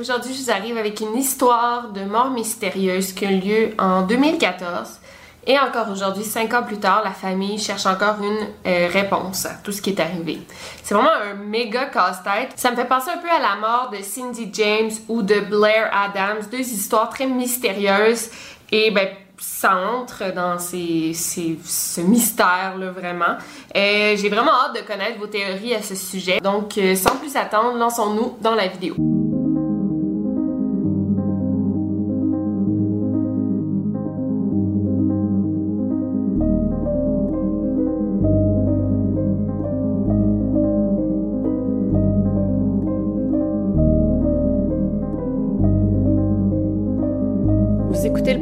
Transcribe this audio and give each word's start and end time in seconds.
Aujourd'hui 0.00 0.34
je 0.34 0.42
vous 0.42 0.50
arrive 0.50 0.76
avec 0.78 0.98
une 1.00 1.16
histoire 1.16 1.90
de 1.92 2.00
mort 2.00 2.30
mystérieuse 2.30 3.12
qui 3.12 3.24
a 3.24 3.30
eu 3.30 3.38
lieu 3.38 3.70
en 3.78 4.02
2014. 4.02 4.98
Et 5.46 5.56
encore 5.58 5.88
aujourd'hui, 5.92 6.24
cinq 6.24 6.52
ans 6.54 6.62
plus 6.64 6.78
tard, 6.80 7.02
la 7.04 7.12
famille 7.12 7.56
cherche 7.58 7.86
encore 7.86 8.16
une 8.20 8.48
euh, 8.66 8.88
réponse 8.92 9.46
à 9.46 9.50
tout 9.62 9.70
ce 9.72 9.80
qui 9.80 9.90
est 9.90 10.00
arrivé. 10.00 10.40
C'est 10.82 10.94
vraiment 10.94 11.10
un 11.12 11.34
méga 11.34 11.86
casse-tête. 11.86 12.50
Ça 12.56 12.72
me 12.72 12.76
fait 12.76 12.84
penser 12.84 13.10
un 13.10 13.18
peu 13.18 13.28
à 13.30 13.38
la 13.38 13.56
mort 13.60 13.90
de 13.90 14.02
Cindy 14.02 14.50
James 14.52 14.90
ou 15.08 15.22
de 15.22 15.38
Blair 15.40 15.88
Adams, 15.94 16.44
deux 16.50 16.58
histoires 16.60 17.08
très 17.08 17.26
mystérieuses. 17.26 18.28
Et 18.72 18.90
ben, 18.90 19.08
ça 19.38 19.76
entre 19.76 20.32
dans 20.34 20.58
ces, 20.58 21.12
ces- 21.14 21.58
ce 21.64 22.00
mystère-là, 22.00 22.90
vraiment. 22.90 23.36
Euh, 23.76 24.16
J'ai 24.16 24.28
vraiment 24.28 24.52
hâte 24.52 24.76
de 24.82 24.86
connaître 24.86 25.18
vos 25.18 25.26
théories 25.28 25.74
à 25.76 25.82
ce 25.82 25.94
sujet. 25.94 26.40
Donc, 26.40 26.76
euh, 26.76 26.94
sans 26.96 27.16
plus 27.16 27.34
attendre, 27.36 27.78
lançons-nous 27.78 28.36
dans 28.40 28.54
la 28.56 28.66
vidéo. 28.66 28.94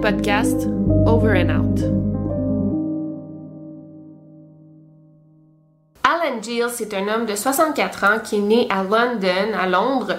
Podcast 0.01 0.69
Over 1.07 1.35
and 1.37 1.51
Out. 1.51 1.81
Alan 6.05 6.41
Gill, 6.41 6.67
c'est 6.71 6.95
un 6.95 7.09
homme 7.09 7.27
de 7.27 7.35
64 7.35 8.05
ans 8.05 8.19
qui 8.23 8.37
est 8.37 8.41
né 8.41 8.67
à 8.71 8.83
London, 8.83 9.53
à 9.59 9.67
Londres, 9.67 10.17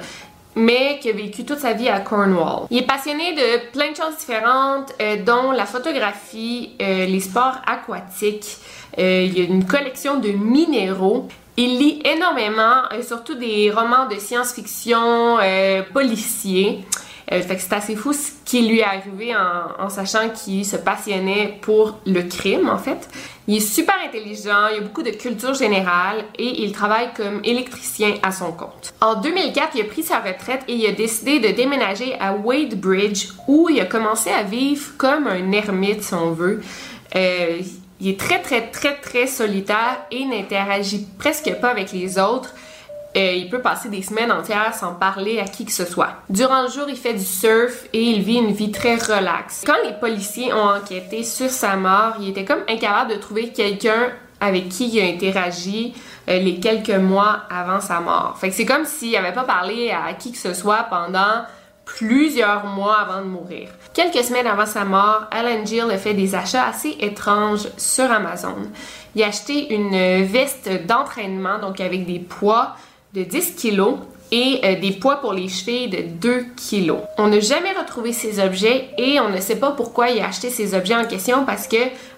mais 0.56 1.00
qui 1.02 1.10
a 1.10 1.14
vécu 1.14 1.46
toute 1.46 1.60
sa 1.60 1.74
vie 1.74 1.88
à 1.88 2.00
Cornwall. 2.00 2.68
Il 2.70 2.80
est 2.80 2.86
passionné 2.86 3.34
de 3.34 3.72
plein 3.72 3.92
de 3.92 3.96
choses 3.96 4.18
différentes, 4.18 4.94
euh, 5.02 5.24
dont 5.24 5.52
la 5.52 5.66
photographie, 5.66 6.72
euh, 6.82 7.06
les 7.06 7.20
sports 7.22 7.62
aquatiques. 7.66 8.58
Euh, 8.98 9.28
il 9.32 9.42
a 9.42 9.46
une 9.46 9.66
collection 9.66 10.20
de 10.20 10.30
minéraux. 10.30 11.28
Il 11.58 11.78
lit 11.78 12.02
énormément, 12.06 12.84
surtout 13.02 13.36
des 13.36 13.72
romans 13.72 14.08
de 14.08 14.16
science-fiction 14.16 15.38
policiers. 15.94 16.86
Euh, 17.32 17.42
fait 17.42 17.56
que 17.56 17.62
c'est 17.62 17.74
assez 17.74 17.96
fou 17.96 18.12
ce 18.12 18.32
qui 18.44 18.68
lui 18.68 18.80
est 18.80 18.84
arrivé 18.84 19.36
en, 19.36 19.90
sachant 19.90 20.30
qu'il 20.30 20.66
se 20.66 20.78
passionnait 20.78 21.60
pour 21.62 22.00
le 22.06 22.24
crime, 22.24 22.70
en 22.70 22.78
fait. 22.78 23.08
Il 23.48 23.58
est 23.58 23.60
super 23.60 23.96
intelligent, 24.06 24.68
il 24.72 24.78
a 24.78 24.82
beaucoup 24.82 25.04
de 25.04 25.12
culture 25.12 25.54
générale 25.54 26.24
et 26.38 26.64
il 26.64 26.72
travaille 26.72 27.10
comme 27.16 27.42
électricien 27.44 28.16
à 28.24 28.32
son 28.32 28.52
compte. 28.52 28.94
En 29.02 29.16
2004, 29.16 29.76
il 29.76 29.82
a 29.82 29.86
pris 29.86 30.04
sa 30.04 30.20
retraite 30.20 30.64
et 30.68 30.74
il 30.74 30.86
a 30.88 30.92
décidé 30.92 31.40
de 31.40 31.50
déménager 31.50 32.16
à 32.20 32.34
Wadebridge 32.34 33.30
où 33.48 33.70
il 33.70 33.80
a 33.80 33.86
commencé 33.86 34.32
à 34.32 34.44
vivre 34.44 34.92
comme 34.98 35.28
un 35.28 35.52
ermite, 35.52 36.04
si 36.04 36.14
on 36.14 36.32
veut. 36.32 36.62
Euh, 37.16 37.60
il 38.02 38.08
est 38.08 38.20
très, 38.20 38.42
très, 38.42 38.70
très, 38.70 38.96
très 38.96 39.28
solitaire 39.28 39.98
et 40.12 40.26
n'interagit 40.26 41.06
presque 41.18 41.54
pas 41.60 41.70
avec 41.70 41.92
les 41.92 42.18
autres. 42.18 42.54
Euh, 43.18 43.34
il 43.34 43.50
peut 43.50 43.62
passer 43.62 43.90
des 43.90 44.04
semaines 44.04 44.32
entières 44.32 44.74
sans 44.76 44.94
parler 44.94 45.40
à 45.40 45.46
qui 45.46 45.66
que 45.66 45.72
ce 45.72 45.86
soit. 45.86 46.12
Durant 46.30 46.62
le 46.62 46.70
jour, 46.70 46.86
il 46.88 46.96
fait 46.96 47.14
du 47.14 47.26
surf 47.26 47.86
et 47.92 48.02
il 48.02 48.22
vit 48.22 48.38
une 48.38 48.52
vie 48.52 48.72
très 48.72 48.96
relaxe. 48.96 49.64
Quand 49.66 49.78
les 49.84 49.94
policiers 49.94 50.54
ont 50.54 50.70
enquêté 50.70 51.24
sur 51.24 51.50
sa 51.50 51.76
mort, 51.76 52.14
il 52.20 52.30
était 52.30 52.46
comme 52.46 52.62
incapable 52.70 53.12
de 53.12 53.16
trouver 53.16 53.50
quelqu'un 53.50 54.12
avec 54.40 54.70
qui 54.70 54.90
il 54.90 55.02
a 55.02 55.06
interagi 55.06 55.94
euh, 56.30 56.40
les 56.40 56.60
quelques 56.60 56.90
mois 56.92 57.42
avant 57.50 57.82
sa 57.82 58.00
mort. 58.00 58.38
Fait 58.40 58.50
que 58.50 58.56
c'est 58.56 58.66
comme 58.66 58.86
s'il 58.86 59.14
n'avait 59.14 59.34
pas 59.34 59.44
parlé 59.44 59.92
à 59.92 60.14
qui 60.14 60.32
que 60.32 60.38
ce 60.38 60.54
soit 60.54 60.86
pendant 60.90 61.46
plusieurs 61.86 62.66
mois 62.66 63.00
avant 63.00 63.22
de 63.22 63.28
mourir. 63.28 63.70
Quelques 63.94 64.24
semaines 64.24 64.46
avant 64.46 64.68
sa 64.68 64.86
mort, 64.86 65.26
Alan 65.32 65.66
Gill 65.66 65.90
a 65.92 65.98
fait 65.98 66.14
des 66.14 66.36
achats 66.36 66.68
assez 66.68 66.96
étranges 67.00 67.68
sur 67.78 68.10
Amazon. 68.12 68.58
Il 69.16 69.24
a 69.24 69.28
acheté 69.28 69.74
une 69.74 70.24
veste 70.24 70.70
d'entraînement, 70.86 71.58
donc 71.58 71.82
avec 71.82 72.06
des 72.06 72.20
poids 72.20 72.76
de 73.14 73.24
10 73.24 73.56
kilos 73.56 73.96
et 74.32 74.60
euh, 74.64 74.80
des 74.80 74.92
poids 74.92 75.18
pour 75.18 75.34
les 75.34 75.48
chevilles 75.48 75.90
de 75.90 76.02
2 76.02 76.46
kilos. 76.56 77.00
On 77.18 77.28
n'a 77.28 77.40
jamais 77.40 77.72
retrouvé 77.72 78.14
ces 78.14 78.40
objets 78.40 78.90
et 78.98 79.20
on 79.20 79.30
ne 79.30 79.40
sait 79.40 79.56
pas 79.56 79.72
pourquoi 79.72 80.10
il 80.10 80.22
a 80.22 80.28
acheté 80.28 80.50
ces 80.50 80.76
objets 80.76 80.96
en 80.96 81.06
question 81.06 81.46
parce 81.46 81.68
que 81.68 81.78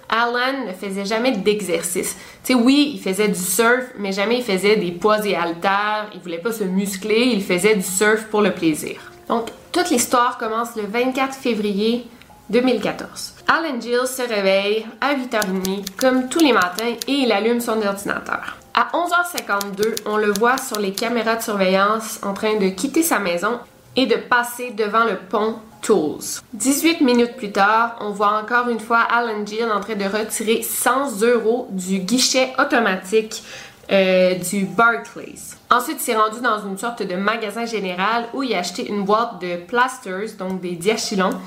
Alan 0.10 0.66
ne 0.68 0.74
faisait 0.74 1.06
jamais 1.06 1.32
d'exercice. 1.32 2.18
Tu 2.44 2.54
sais, 2.54 2.60
oui, 2.60 2.92
il 2.96 3.02
faisait 3.02 3.30
du 3.30 3.40
surf, 3.40 3.86
mais 3.98 4.12
jamais 4.12 4.40
il 4.40 4.44
faisait 4.44 4.76
des 4.76 4.92
poids 4.92 5.26
et 5.26 5.36
haltères. 5.36 6.10
Il 6.14 6.20
voulait 6.20 6.38
pas 6.38 6.52
se 6.52 6.66
muscler, 6.66 7.32
il 7.34 7.42
faisait 7.42 7.76
du 7.76 7.82
surf 7.82 8.26
pour 8.26 8.42
le 8.42 8.52
plaisir. 8.52 8.98
Donc, 9.30 9.48
toute 9.72 9.90
l'histoire 9.90 10.38
commence 10.38 10.76
le 10.76 10.84
24 10.84 11.34
février 11.34 12.06
2014. 12.50 13.36
Alan 13.48 13.80
Gill 13.80 14.06
se 14.06 14.28
réveille 14.28 14.86
à 15.00 15.14
8h30 15.14 15.86
comme 15.98 16.28
tous 16.28 16.40
les 16.40 16.52
matins 16.52 16.94
et 17.08 17.12
il 17.12 17.32
allume 17.32 17.62
son 17.62 17.82
ordinateur. 17.82 18.58
À 18.74 18.90
11h52, 18.94 20.04
on 20.06 20.16
le 20.18 20.32
voit 20.32 20.58
sur 20.58 20.80
les 20.80 20.94
caméras 20.94 21.36
de 21.36 21.42
surveillance 21.42 22.20
en 22.24 22.34
train 22.34 22.58
de 22.58 22.70
quitter 22.70 23.04
sa 23.04 23.20
maison 23.20 23.60
et 23.98 24.06
de 24.06 24.16
passer 24.16 24.72
devant 24.72 25.04
le 25.04 25.18
pont 25.18 25.56
Tools. 25.82 26.42
18 26.54 27.02
minutes 27.02 27.36
plus 27.36 27.52
tard, 27.52 27.98
on 28.02 28.12
voit 28.12 28.40
encore 28.40 28.70
une 28.70 28.80
fois 28.80 29.00
Alan 29.00 29.46
Gill 29.46 29.70
en 29.72 29.80
train 29.80 29.96
de 29.96 30.06
retirer 30.06 30.62
100 30.62 31.22
euros 31.24 31.68
du 31.72 32.00
guichet 32.00 32.54
automatique 32.60 33.44
euh, 33.92 34.36
du 34.36 34.66
Barclays. 34.66 35.58
Ensuite, 35.70 35.98
il 36.00 36.04
s'est 36.04 36.16
rendu 36.16 36.40
dans 36.40 36.60
une 36.66 36.78
sorte 36.78 37.04
de 37.04 37.16
magasin 37.16 37.66
général 37.66 38.26
où 38.34 38.44
il 38.44 38.54
a 38.54 38.60
acheté 38.60 38.88
une 38.88 39.04
boîte 39.04 39.42
de 39.42 39.58
plasters, 39.58 40.38
donc 40.38 40.62
des 40.62 40.72
diachylons, 40.72 41.38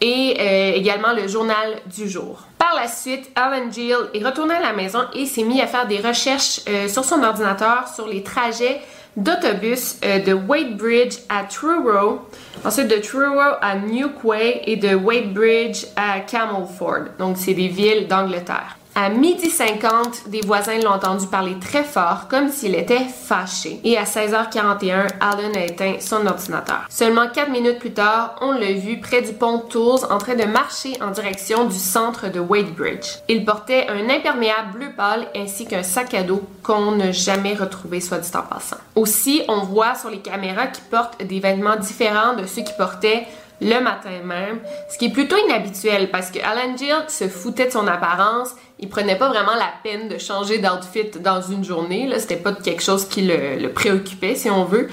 et 0.00 0.36
euh, 0.38 0.72
également 0.74 1.12
le 1.12 1.26
journal 1.26 1.80
du 1.86 2.08
jour. 2.08 2.42
Par 2.56 2.74
la 2.76 2.86
suite, 2.86 3.30
Alan 3.34 3.70
Gill 3.70 3.96
est 4.14 4.24
retourné 4.24 4.54
à 4.54 4.60
la 4.60 4.72
maison 4.72 5.00
et 5.12 5.26
s'est 5.26 5.42
mis 5.42 5.60
à 5.60 5.66
faire 5.66 5.88
des 5.88 5.98
recherches 5.98 6.60
euh, 6.68 6.86
sur 6.86 7.04
son 7.04 7.22
ordinateur 7.22 7.88
sur 7.92 8.06
les 8.06 8.22
trajets 8.22 8.80
d'autobus 9.16 9.98
de 10.00 10.32
Wadebridge 10.32 11.16
à 11.28 11.42
Truro, 11.42 12.20
ensuite 12.64 12.86
de 12.86 12.98
Truro 12.98 13.56
à 13.60 13.74
Newquay 13.74 14.62
et 14.66 14.76
de 14.76 14.94
Wadebridge 14.94 15.86
à 15.96 16.20
Camelford. 16.20 17.16
Donc, 17.18 17.36
c'est 17.36 17.54
des 17.54 17.66
villes 17.66 18.06
d'Angleterre. 18.06 18.78
À 18.94 19.10
midi 19.10 19.48
50, 19.48 20.28
des 20.28 20.40
voisins 20.40 20.78
l'ont 20.78 20.90
entendu 20.90 21.26
parler 21.26 21.56
très 21.60 21.84
fort, 21.84 22.26
comme 22.28 22.48
s'il 22.48 22.74
était 22.74 23.04
fâché. 23.04 23.80
Et 23.84 23.96
à 23.96 24.04
16h41, 24.04 25.06
Allen 25.20 25.56
a 25.56 25.64
éteint 25.66 25.96
son 26.00 26.26
ordinateur. 26.26 26.84
Seulement 26.88 27.28
4 27.28 27.50
minutes 27.50 27.78
plus 27.78 27.92
tard, 27.92 28.34
on 28.40 28.52
l'a 28.52 28.72
vu 28.72 28.98
près 28.98 29.22
du 29.22 29.32
pont 29.32 29.60
Tours 29.60 30.10
en 30.10 30.18
train 30.18 30.34
de 30.34 30.44
marcher 30.44 31.00
en 31.00 31.10
direction 31.10 31.66
du 31.66 31.78
centre 31.78 32.28
de 32.28 32.40
Wadebridge. 32.40 33.18
Il 33.28 33.44
portait 33.44 33.86
un 33.88 34.10
imperméable 34.10 34.72
bleu 34.72 34.88
pâle 34.96 35.28
ainsi 35.36 35.66
qu'un 35.66 35.84
sac 35.84 36.14
à 36.14 36.24
dos 36.24 36.42
qu'on 36.62 36.92
n'a 36.92 37.12
jamais 37.12 37.54
retrouvé, 37.54 38.00
soit 38.00 38.18
dit 38.18 38.36
en 38.36 38.42
passant. 38.42 38.78
Aussi, 38.96 39.42
on 39.48 39.60
voit 39.60 39.94
sur 39.94 40.10
les 40.10 40.18
caméras 40.20 40.66
qu'il 40.66 40.84
porte 40.84 41.22
des 41.24 41.38
vêtements 41.38 41.76
différents 41.76 42.34
de 42.34 42.46
ceux 42.46 42.62
qu'il 42.62 42.76
portait 42.76 43.26
le 43.60 43.80
matin 43.80 44.10
même, 44.24 44.60
ce 44.88 44.98
qui 44.98 45.06
est 45.06 45.12
plutôt 45.12 45.36
inhabituel 45.46 46.10
parce 46.10 46.30
que 46.30 46.38
Alan 46.38 46.76
Gill 46.76 46.94
se 47.08 47.28
foutait 47.28 47.66
de 47.66 47.72
son 47.72 47.86
apparence, 47.86 48.54
il 48.78 48.88
prenait 48.88 49.16
pas 49.16 49.28
vraiment 49.28 49.54
la 49.54 49.72
peine 49.82 50.08
de 50.08 50.18
changer 50.18 50.58
d'outfit 50.58 51.18
dans 51.20 51.42
une 51.42 51.64
journée, 51.64 52.06
là, 52.06 52.18
c'était 52.18 52.36
pas 52.36 52.52
quelque 52.52 52.82
chose 52.82 53.06
qui 53.06 53.22
le, 53.22 53.68
préoccupait 53.68 54.34
si 54.34 54.50
on 54.50 54.64
veut. 54.64 54.88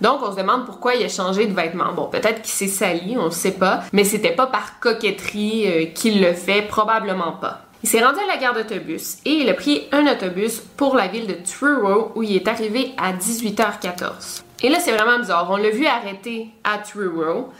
Donc 0.00 0.20
on 0.22 0.32
se 0.32 0.36
demande 0.36 0.64
pourquoi 0.64 0.94
il 0.94 1.04
a 1.04 1.08
changé 1.08 1.46
de 1.46 1.54
vêtements. 1.54 1.92
Bon, 1.92 2.06
peut-être 2.06 2.42
qu'il 2.42 2.52
s'est 2.52 2.68
sali, 2.68 3.16
on 3.18 3.30
sait 3.30 3.52
pas, 3.52 3.80
mais 3.92 4.04
c'était 4.04 4.30
pas 4.30 4.46
par 4.46 4.80
coquetterie 4.80 5.64
euh, 5.66 5.86
qu'il 5.86 6.22
le 6.22 6.32
fait, 6.32 6.62
probablement 6.62 7.32
pas. 7.32 7.62
Il 7.82 7.88
s'est 7.88 8.04
rendu 8.04 8.18
à 8.18 8.26
la 8.26 8.36
gare 8.36 8.54
d'autobus 8.54 9.18
et 9.24 9.30
il 9.30 9.48
a 9.48 9.54
pris 9.54 9.88
un 9.92 10.06
autobus 10.06 10.60
pour 10.76 10.96
la 10.96 11.08
ville 11.08 11.26
de 11.26 11.34
Truro 11.34 12.12
où 12.14 12.22
il 12.22 12.36
est 12.36 12.48
arrivé 12.48 12.92
à 12.98 13.12
18h14. 13.12 14.42
Et 14.62 14.68
là, 14.68 14.78
c'est 14.80 14.92
vraiment 14.92 15.18
bizarre. 15.18 15.48
On 15.50 15.56
l'a 15.56 15.70
vu 15.70 15.86
arrêter 15.86 16.50
à 16.62 16.78
Truro. 16.78 17.50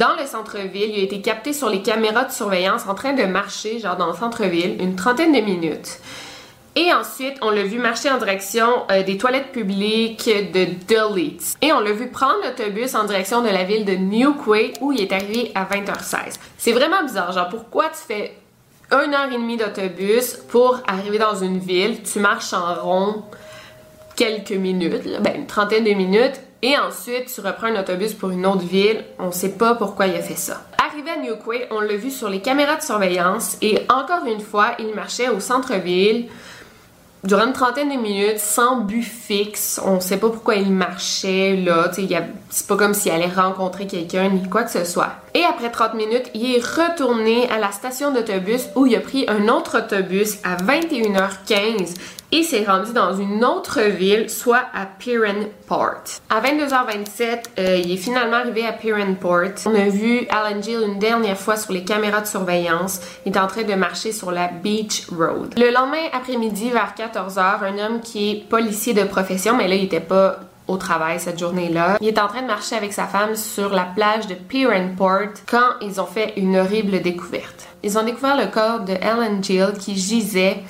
Dans 0.00 0.16
le 0.18 0.24
centre-ville, 0.24 0.92
il 0.94 1.00
a 1.00 1.02
été 1.02 1.20
capté 1.20 1.52
sur 1.52 1.68
les 1.68 1.82
caméras 1.82 2.24
de 2.24 2.32
surveillance 2.32 2.86
en 2.88 2.94
train 2.94 3.12
de 3.12 3.24
marcher, 3.24 3.78
genre 3.80 3.96
dans 3.96 4.06
le 4.06 4.14
centre-ville, 4.14 4.80
une 4.80 4.96
trentaine 4.96 5.30
de 5.30 5.40
minutes. 5.40 5.98
Et 6.74 6.90
ensuite, 6.90 7.36
on 7.42 7.50
l'a 7.50 7.64
vu 7.64 7.78
marcher 7.78 8.10
en 8.10 8.16
direction 8.16 8.66
euh, 8.90 9.02
des 9.02 9.18
toilettes 9.18 9.52
publiques 9.52 10.24
de 10.54 10.64
Duluth. 10.88 11.54
Et 11.60 11.70
on 11.74 11.80
l'a 11.80 11.92
vu 11.92 12.08
prendre 12.08 12.38
l'autobus 12.42 12.94
en 12.94 13.04
direction 13.04 13.42
de 13.42 13.50
la 13.50 13.64
ville 13.64 13.84
de 13.84 13.92
Newquay 13.92 14.72
où 14.80 14.90
il 14.90 15.02
est 15.02 15.12
arrivé 15.12 15.52
à 15.54 15.66
20h16. 15.66 16.36
C'est 16.56 16.72
vraiment 16.72 17.02
bizarre, 17.04 17.32
genre 17.32 17.50
pourquoi 17.50 17.90
tu 17.90 17.98
fais 18.08 18.34
une 18.90 19.12
heure 19.12 19.30
et 19.30 19.34
demie 19.34 19.58
d'autobus 19.58 20.38
pour 20.48 20.80
arriver 20.86 21.18
dans 21.18 21.34
une 21.34 21.58
ville, 21.58 22.02
tu 22.02 22.20
marches 22.20 22.54
en 22.54 22.74
rond 22.74 23.24
quelques 24.16 24.52
minutes, 24.52 25.20
ben 25.20 25.34
une 25.36 25.46
trentaine 25.46 25.84
de 25.84 25.92
minutes, 25.92 26.40
et 26.62 26.76
ensuite, 26.76 27.32
tu 27.34 27.40
reprends 27.40 27.68
un 27.68 27.80
autobus 27.80 28.12
pour 28.12 28.30
une 28.30 28.44
autre 28.44 28.64
ville. 28.64 29.04
On 29.18 29.28
ne 29.28 29.32
sait 29.32 29.52
pas 29.52 29.74
pourquoi 29.74 30.06
il 30.06 30.16
a 30.16 30.20
fait 30.20 30.36
ça. 30.36 30.62
Arrivé 30.78 31.10
à 31.10 31.16
Newquay, 31.16 31.66
on 31.70 31.80
l'a 31.80 31.96
vu 31.96 32.10
sur 32.10 32.28
les 32.28 32.40
caméras 32.40 32.76
de 32.76 32.82
surveillance 32.82 33.56
et 33.62 33.86
encore 33.88 34.26
une 34.26 34.40
fois, 34.40 34.72
il 34.78 34.94
marchait 34.94 35.30
au 35.30 35.40
centre-ville 35.40 36.26
durant 37.24 37.46
une 37.46 37.52
trentaine 37.52 37.88
de 37.88 38.00
minutes 38.00 38.38
sans 38.38 38.80
but 38.80 39.02
fixe. 39.02 39.80
On 39.84 39.96
ne 39.96 40.00
sait 40.00 40.18
pas 40.18 40.28
pourquoi 40.28 40.56
il 40.56 40.70
marchait 40.70 41.56
là. 41.56 41.90
C'est 42.50 42.66
pas 42.66 42.76
comme 42.76 42.94
s'il 42.94 43.12
allait 43.12 43.26
rencontrer 43.26 43.86
quelqu'un 43.86 44.28
ni 44.28 44.48
quoi 44.48 44.64
que 44.64 44.70
ce 44.70 44.84
soit. 44.84 45.12
Et 45.34 45.44
après 45.44 45.70
30 45.70 45.94
minutes, 45.94 46.30
il 46.34 46.56
est 46.56 46.64
retourné 46.64 47.48
à 47.50 47.58
la 47.58 47.70
station 47.70 48.12
d'autobus 48.12 48.68
où 48.74 48.86
il 48.86 48.96
a 48.96 49.00
pris 49.00 49.24
un 49.28 49.48
autre 49.48 49.78
autobus 49.78 50.38
à 50.42 50.56
21h15 50.56 51.94
et 52.32 52.42
s'est 52.42 52.64
rendu 52.64 52.92
dans 52.92 53.16
une 53.16 53.44
autre 53.44 53.80
ville, 53.80 54.30
soit 54.30 54.64
à 54.74 54.86
Port. 55.66 56.02
À 56.28 56.40
22h27, 56.40 57.44
euh, 57.58 57.76
il 57.76 57.92
est 57.92 57.96
finalement 57.96 58.36
arrivé 58.36 58.64
à 58.64 58.72
Port. 58.72 59.50
On 59.66 59.74
a 59.74 59.88
vu 59.88 60.26
Alan 60.30 60.60
Gill 60.60 60.80
une 60.80 60.98
dernière 60.98 61.36
fois 61.36 61.56
sur 61.56 61.72
les 61.72 61.84
caméras 61.84 62.20
de 62.20 62.26
surveillance. 62.26 63.00
Il 63.26 63.32
est 63.32 63.38
en 63.38 63.46
train 63.46 63.64
de 63.64 63.74
marcher 63.74 64.12
sur 64.12 64.30
la 64.30 64.48
Beach 64.48 65.06
Road. 65.10 65.54
Le 65.56 65.72
lendemain 65.72 66.06
après-midi, 66.12 66.70
vers 66.70 66.94
14h, 66.96 67.64
un 67.64 67.78
homme 67.78 68.00
qui 68.00 68.30
est 68.30 68.48
policier 68.48 68.94
de 68.94 69.04
profession, 69.04 69.56
mais 69.56 69.66
là, 69.66 69.74
il 69.74 69.84
était 69.84 70.00
pas 70.00 70.38
au 70.70 70.76
travail 70.76 71.20
cette 71.20 71.38
journée-là. 71.38 71.98
Il 72.00 72.08
est 72.08 72.18
en 72.18 72.28
train 72.28 72.42
de 72.42 72.46
marcher 72.46 72.76
avec 72.76 72.92
sa 72.92 73.06
femme 73.06 73.34
sur 73.34 73.70
la 73.70 73.84
plage 73.84 74.26
de 74.26 74.34
Port 74.96 75.34
quand 75.46 75.74
ils 75.80 76.00
ont 76.00 76.06
fait 76.06 76.34
une 76.36 76.56
horrible 76.56 77.00
découverte. 77.00 77.68
Ils 77.82 77.98
ont 77.98 78.04
découvert 78.04 78.36
le 78.36 78.46
corps 78.46 78.80
de 78.80 78.94
Alan 78.94 79.42
Gill 79.42 79.72
qui 79.78 79.96
gisait 79.96 80.62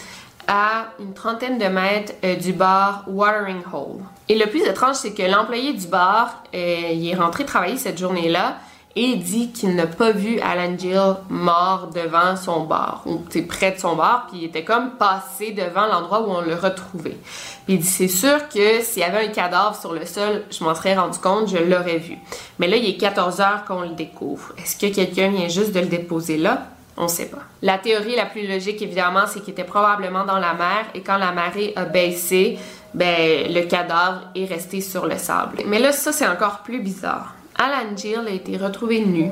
à 0.49 0.87
une 0.99 1.13
trentaine 1.13 1.59
de 1.59 1.67
mètres 1.67 2.15
euh, 2.25 2.35
du 2.35 2.53
bar 2.53 3.05
Watering 3.07 3.63
Hole. 3.73 4.01
Et 4.29 4.37
le 4.37 4.47
plus 4.47 4.63
étrange, 4.63 4.97
c'est 4.97 5.13
que 5.13 5.23
l'employé 5.23 5.73
du 5.75 5.87
bar, 5.87 6.43
euh, 6.55 6.91
il 6.93 7.09
est 7.09 7.15
rentré 7.15 7.45
travailler 7.45 7.77
cette 7.77 7.99
journée-là 7.99 8.57
et 8.97 9.17
dit 9.17 9.53
qu'il 9.53 9.77
n'a 9.77 9.87
pas 9.87 10.11
vu 10.11 10.41
Alan 10.41 10.77
Gill 10.77 11.17
mort 11.29 11.91
devant 11.95 12.35
son 12.35 12.65
bar, 12.65 13.03
ou 13.07 13.23
près 13.49 13.73
de 13.73 13.79
son 13.79 13.95
bar, 13.95 14.27
puis 14.29 14.41
il 14.41 14.45
était 14.47 14.65
comme 14.65 14.91
passé 14.93 15.53
devant 15.53 15.87
l'endroit 15.87 16.23
où 16.23 16.31
on 16.31 16.41
le 16.41 16.55
retrouvait. 16.55 17.17
Puis 17.65 17.75
il 17.75 17.79
dit 17.79 17.87
c'est 17.87 18.09
sûr 18.09 18.49
que 18.49 18.81
s'il 18.81 19.03
y 19.03 19.05
avait 19.05 19.27
un 19.27 19.31
cadavre 19.31 19.77
sur 19.77 19.93
le 19.93 20.05
sol, 20.07 20.43
je 20.51 20.65
m'en 20.65 20.75
serais 20.75 20.97
rendu 20.97 21.19
compte, 21.19 21.49
je 21.49 21.59
l'aurais 21.59 21.99
vu. 21.99 22.17
Mais 22.59 22.67
là, 22.67 22.77
il 22.77 22.89
est 22.89 22.97
14 22.97 23.41
heures 23.41 23.65
qu'on 23.67 23.83
le 23.83 23.91
découvre. 23.91 24.53
Est-ce 24.59 24.77
que 24.77 24.93
quelqu'un 24.93 25.31
vient 25.31 25.49
juste 25.49 25.73
de 25.73 25.81
le 25.81 25.87
déposer 25.87 26.37
là? 26.37 26.67
On 26.97 27.09
sait 27.09 27.27
pas. 27.27 27.39
La 27.63 27.79
théorie 27.79 28.17
la 28.17 28.27
plus 28.27 28.47
logique, 28.47 28.83
évidemment, 28.83 29.23
c'est 29.27 29.41
qu'il 29.41 29.53
était 29.53 29.65
probablement 29.65 30.25
dans 30.25 30.39
la 30.39 30.53
mer 30.53 30.87
et 30.95 31.01
quand 31.01 31.17
la 31.17 31.33
marée 31.33 31.73
a 31.77 31.85
baissé, 31.85 32.59
ben, 32.93 33.53
le 33.53 33.63
cadavre 33.63 34.23
est 34.35 34.47
resté 34.47 34.81
sur 34.81 35.07
le 35.07 35.17
sable. 35.17 35.59
Mais 35.67 35.79
là, 35.79 35.93
ça, 35.93 36.13
c'est 36.13 36.27
encore 36.27 36.59
plus 36.59 36.81
bizarre. 36.81 37.35
Alan 37.63 37.95
Gill 37.95 38.25
a 38.27 38.31
été 38.31 38.57
retrouvé 38.57 39.01
nu, 39.01 39.31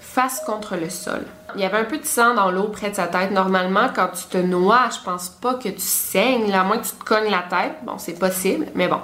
face 0.00 0.40
contre 0.46 0.76
le 0.76 0.88
sol. 0.88 1.26
Il 1.56 1.60
y 1.60 1.64
avait 1.64 1.78
un 1.78 1.84
peu 1.84 1.98
de 1.98 2.04
sang 2.04 2.32
dans 2.34 2.52
l'eau 2.52 2.68
près 2.68 2.90
de 2.90 2.94
sa 2.94 3.08
tête. 3.08 3.32
Normalement, 3.32 3.88
quand 3.92 4.10
tu 4.14 4.26
te 4.26 4.38
noies, 4.38 4.90
je 4.92 5.04
pense 5.04 5.28
pas 5.28 5.54
que 5.54 5.68
tu 5.68 5.80
saignes, 5.80 6.52
à 6.52 6.62
moins 6.62 6.78
que 6.78 6.86
tu 6.86 6.92
te 6.92 7.02
cognes 7.02 7.30
la 7.32 7.42
tête. 7.50 7.74
Bon, 7.82 7.98
c'est 7.98 8.16
possible, 8.16 8.68
mais 8.76 8.86
bon. 8.86 9.00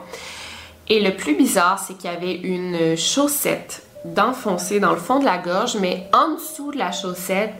Et 0.88 1.00
le 1.00 1.16
plus 1.16 1.34
bizarre, 1.34 1.80
c'est 1.84 1.94
qu'il 1.94 2.12
y 2.12 2.14
avait 2.14 2.36
une 2.36 2.96
chaussette 2.96 3.82
d'enfoncer 4.04 4.78
dans 4.78 4.92
le 4.92 4.98
fond 4.98 5.18
de 5.18 5.24
la 5.24 5.38
gorge, 5.38 5.76
mais 5.80 6.08
en 6.12 6.34
dessous 6.34 6.70
de 6.70 6.78
la 6.78 6.92
chaussette, 6.92 7.54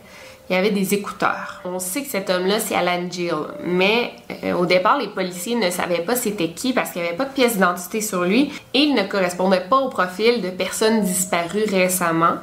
il 0.51 0.57
y 0.57 0.57
avait 0.57 0.73
des 0.73 0.95
écouteurs. 0.95 1.61
On 1.65 1.79
sait 1.79 2.03
que 2.03 2.09
cet 2.09 2.29
homme-là, 2.29 2.59
c'est 2.59 2.75
Alan 2.75 3.09
Gill, 3.09 3.33
mais 3.65 4.11
euh, 4.43 4.55
au 4.55 4.67
départ, 4.67 4.99
les 4.99 5.07
policiers 5.07 5.55
ne 5.55 5.71
savaient 5.71 6.03
pas 6.03 6.17
c'était 6.17 6.51
qui 6.51 6.73
parce 6.73 6.91
qu'il 6.91 7.03
n'y 7.03 7.09
avait 7.09 7.17
pas 7.17 7.25
de 7.25 7.33
pièce 7.33 7.55
d'identité 7.55 8.01
sur 8.01 8.25
lui 8.25 8.53
et 8.75 8.81
il 8.81 8.95
ne 8.95 9.05
correspondait 9.05 9.61
pas 9.71 9.77
au 9.77 9.89
profil 9.89 10.43
de 10.43 10.51
personnes 10.51 11.03
disparues 11.03 11.67
récemment. 11.71 12.35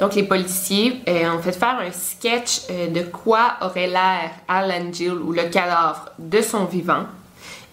Donc 0.00 0.16
les 0.16 0.24
policiers 0.24 1.00
euh, 1.08 1.30
ont 1.30 1.38
fait 1.38 1.52
faire 1.52 1.78
un 1.78 1.92
sketch 1.92 2.62
euh, 2.70 2.88
de 2.88 3.02
quoi 3.02 3.54
aurait 3.60 3.86
l'air 3.86 4.30
Alan 4.48 4.92
Gill 4.92 5.12
ou 5.12 5.32
le 5.32 5.44
cadavre 5.44 6.10
de 6.18 6.40
son 6.40 6.64
vivant 6.64 7.04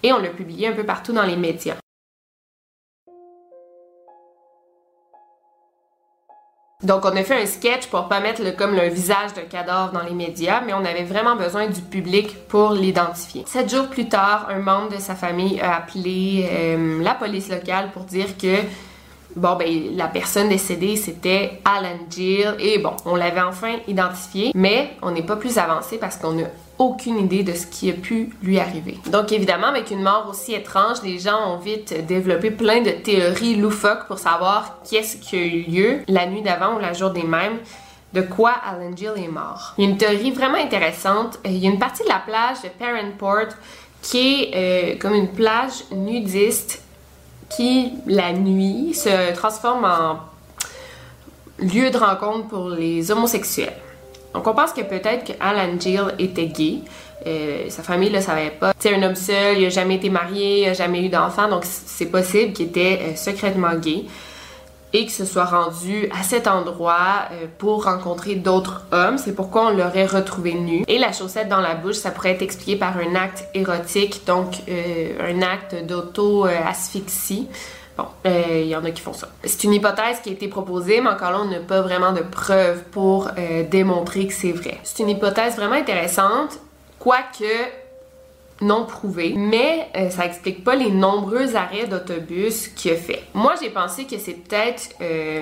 et 0.03 0.13
on 0.13 0.19
l'a 0.19 0.29
publié 0.29 0.67
un 0.67 0.73
peu 0.73 0.83
partout 0.83 1.11
dans 1.13 1.23
les 1.23 1.35
médias. 1.35 1.77
Donc, 6.83 7.05
on 7.05 7.15
a 7.15 7.23
fait 7.23 7.41
un 7.41 7.45
sketch 7.45 7.88
pour 7.88 8.07
pas 8.07 8.19
mettre 8.19 8.55
comme 8.55 8.75
le 8.75 8.89
visage 8.89 9.33
d'un 9.35 9.43
cadavre 9.43 9.91
dans 9.91 10.03
les 10.03 10.13
médias, 10.15 10.61
mais 10.65 10.73
on 10.73 10.83
avait 10.83 11.03
vraiment 11.03 11.35
besoin 11.35 11.67
du 11.67 11.81
public 11.81 12.47
pour 12.47 12.71
l'identifier. 12.71 13.43
Sept 13.45 13.69
jours 13.69 13.88
plus 13.88 14.09
tard, 14.09 14.47
un 14.50 14.59
membre 14.59 14.95
de 14.95 15.00
sa 15.00 15.13
famille 15.13 15.59
a 15.61 15.77
appelé 15.77 16.50
euh, 16.51 17.03
la 17.03 17.13
police 17.13 17.50
locale 17.50 17.91
pour 17.93 18.03
dire 18.03 18.38
que 18.38 18.55
Bon, 19.35 19.55
ben, 19.55 19.95
la 19.95 20.07
personne 20.07 20.50
décédée, 20.50 20.97
c'était 20.97 21.61
Alan 21.63 21.97
Gill. 22.09 22.53
Et 22.59 22.79
bon, 22.79 22.91
on 23.05 23.15
l'avait 23.15 23.41
enfin 23.41 23.77
identifié, 23.88 24.51
mais 24.53 24.91
on 25.01 25.11
n'est 25.11 25.23
pas 25.23 25.38
plus 25.38 25.57
avancé 25.57 25.97
parce 25.97 26.17
qu'on 26.17 26.38
a 26.38 26.47
aucune 26.81 27.19
idée 27.19 27.43
de 27.43 27.53
ce 27.53 27.67
qui 27.67 27.91
a 27.91 27.93
pu 27.93 28.31
lui 28.41 28.59
arriver. 28.59 28.97
Donc 29.11 29.31
évidemment, 29.31 29.67
avec 29.67 29.91
une 29.91 30.01
mort 30.01 30.25
aussi 30.27 30.55
étrange, 30.55 31.03
les 31.03 31.19
gens 31.19 31.53
ont 31.53 31.57
vite 31.57 32.07
développé 32.07 32.50
plein 32.50 32.81
de 32.81 32.89
théories 32.89 33.55
loufoques 33.55 34.07
pour 34.07 34.17
savoir 34.17 34.79
qu'est-ce 34.89 35.17
qui 35.17 35.35
a 35.35 35.45
eu 35.45 35.61
lieu 35.61 36.00
la 36.07 36.25
nuit 36.25 36.41
d'avant 36.41 36.75
ou 36.75 36.79
la 36.79 36.93
journée 36.93 37.23
même. 37.23 37.59
de 38.13 38.21
quoi 38.21 38.53
Alan 38.65 38.91
Gill 38.93 39.13
est 39.15 39.29
mort. 39.29 39.73
Il 39.77 39.85
y 39.85 39.88
a 39.88 39.89
une 39.91 39.97
théorie 39.97 40.31
vraiment 40.31 40.57
intéressante. 40.57 41.39
Il 41.45 41.57
y 41.57 41.67
a 41.67 41.69
une 41.69 41.79
partie 41.79 42.03
de 42.03 42.09
la 42.09 42.19
plage 42.19 42.61
de 42.63 42.67
Parentport 42.67 43.53
qui 44.01 44.50
est 44.51 44.51
euh, 44.55 45.00
comme 45.00 45.13
une 45.13 45.29
plage 45.29 45.85
nudiste 45.91 46.83
qui, 47.55 47.93
la 48.07 48.33
nuit, 48.33 48.93
se 48.93 49.33
transforme 49.33 49.85
en 49.85 50.19
lieu 51.59 51.89
de 51.89 51.97
rencontre 51.97 52.47
pour 52.47 52.69
les 52.69 53.11
homosexuels. 53.11 53.77
Donc 54.33 54.47
on 54.47 54.53
pense 54.53 54.71
que 54.73 54.81
peut-être 54.81 55.25
que 55.25 55.33
Alan 55.39 55.79
Gill 55.79 56.13
était 56.19 56.47
gay. 56.47 56.79
Euh, 57.27 57.69
sa 57.69 57.83
famille 57.83 58.09
le 58.09 58.21
savait 58.21 58.50
pas. 58.50 58.73
C'est 58.79 58.95
un 58.95 59.03
homme 59.03 59.15
seul, 59.15 59.57
il 59.57 59.63
n'a 59.63 59.69
jamais 59.69 59.95
été 59.95 60.09
marié, 60.09 60.61
il 60.61 60.67
n'a 60.67 60.73
jamais 60.73 61.05
eu 61.05 61.09
d'enfant, 61.09 61.47
donc 61.47 61.63
c'est 61.65 62.07
possible 62.07 62.53
qu'il 62.53 62.67
était 62.67 63.00
euh, 63.01 63.15
secrètement 63.15 63.75
gay 63.75 64.05
et 64.93 65.01
qu'il 65.01 65.11
se 65.11 65.23
soit 65.23 65.45
rendu 65.45 66.09
à 66.19 66.23
cet 66.23 66.47
endroit 66.47 67.27
euh, 67.31 67.45
pour 67.59 67.85
rencontrer 67.85 68.35
d'autres 68.35 68.85
hommes. 68.91 69.17
C'est 69.17 69.35
pourquoi 69.35 69.67
on 69.67 69.69
l'aurait 69.69 70.07
retrouvé 70.07 70.53
nu. 70.53 70.83
Et 70.88 70.97
la 70.97 71.13
chaussette 71.13 71.47
dans 71.47 71.61
la 71.61 71.75
bouche, 71.75 71.95
ça 71.95 72.11
pourrait 72.11 72.31
être 72.31 72.41
expliqué 72.41 72.75
par 72.75 72.97
un 72.97 73.15
acte 73.15 73.45
érotique, 73.53 74.23
donc 74.25 74.55
un 74.67 75.41
acte 75.41 75.85
d'auto-asphyxie. 75.85 77.47
Bon, 78.01 78.08
il 78.25 78.67
y 78.67 78.75
en 78.75 78.84
a 78.84 78.91
qui 78.91 79.01
font 79.01 79.13
ça. 79.13 79.29
C'est 79.43 79.63
une 79.63 79.74
hypothèse 79.74 80.20
qui 80.24 80.29
a 80.29 80.31
été 80.34 80.48
proposée, 80.48 81.01
mais 81.01 81.10
encore 81.10 81.31
là, 81.31 81.39
on 81.41 81.46
n'a 81.46 81.60
pas 81.60 81.81
vraiment 81.81 82.12
de 82.12 82.22
preuves 82.22 82.84
pour 82.91 83.29
démontrer 83.70 84.27
que 84.27 84.34
c'est 84.34 84.51
vrai. 84.51 84.79
C'est 84.84 85.03
une 85.03 85.10
hypothèse 85.10 85.55
vraiment 85.55 85.75
intéressante 85.75 86.60
quoique 87.00 87.46
non 88.62 88.86
prouvé, 88.86 89.34
mais 89.36 89.88
euh, 89.96 90.10
ça 90.10 90.25
explique 90.25 90.63
pas 90.63 90.75
les 90.75 90.91
nombreux 90.91 91.55
arrêts 91.55 91.88
d'autobus 91.88 92.67
qu'il 92.70 92.91
a 92.91 92.96
fait. 92.96 93.24
Moi, 93.34 93.55
j'ai 93.62 93.72
pensé 93.72 94.05
que 94.05 94.17
c'est 94.20 94.34
peut-être, 94.34 94.89
euh, 95.01 95.41